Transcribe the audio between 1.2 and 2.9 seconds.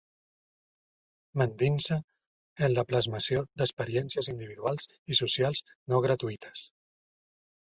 M’endinse en la